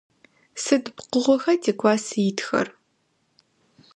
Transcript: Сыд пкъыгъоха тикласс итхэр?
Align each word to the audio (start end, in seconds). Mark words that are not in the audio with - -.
Сыд 0.63 0.85
пкъыгъоха 0.95 1.53
тикласс 1.61 2.05
итхэр? 2.27 2.67